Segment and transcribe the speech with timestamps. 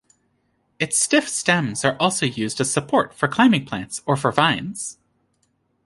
[0.79, 4.97] Its stiff stems are also used as support for climbing plants or for vines.